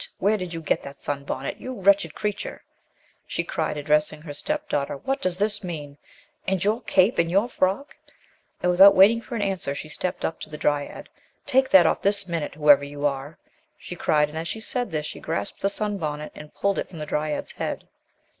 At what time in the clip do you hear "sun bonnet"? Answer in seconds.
0.99-1.57, 15.69-16.31